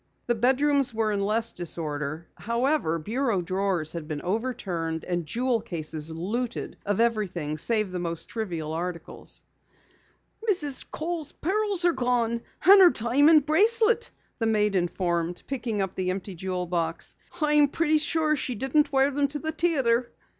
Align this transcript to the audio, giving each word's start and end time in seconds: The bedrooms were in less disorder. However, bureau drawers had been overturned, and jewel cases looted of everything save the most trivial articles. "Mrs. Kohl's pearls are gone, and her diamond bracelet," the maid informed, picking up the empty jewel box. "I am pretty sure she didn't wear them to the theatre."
The 0.25 0.33
bedrooms 0.33 0.95
were 0.95 1.11
in 1.11 1.19
less 1.19 1.53
disorder. 1.53 2.27
However, 2.33 2.97
bureau 2.97 3.39
drawers 3.43 3.93
had 3.93 4.07
been 4.07 4.23
overturned, 4.23 5.05
and 5.05 5.27
jewel 5.27 5.61
cases 5.61 6.11
looted 6.11 6.77
of 6.87 6.99
everything 6.99 7.55
save 7.59 7.91
the 7.91 7.99
most 7.99 8.27
trivial 8.27 8.73
articles. 8.73 9.43
"Mrs. 10.49 10.89
Kohl's 10.89 11.33
pearls 11.33 11.85
are 11.85 11.91
gone, 11.93 12.41
and 12.65 12.81
her 12.81 12.89
diamond 12.89 13.45
bracelet," 13.45 14.09
the 14.39 14.47
maid 14.47 14.75
informed, 14.75 15.43
picking 15.45 15.83
up 15.83 15.93
the 15.93 16.09
empty 16.09 16.33
jewel 16.33 16.65
box. 16.65 17.15
"I 17.39 17.53
am 17.53 17.67
pretty 17.67 17.99
sure 17.99 18.35
she 18.35 18.55
didn't 18.55 18.91
wear 18.91 19.11
them 19.11 19.27
to 19.27 19.37
the 19.37 19.51
theatre." 19.51 20.11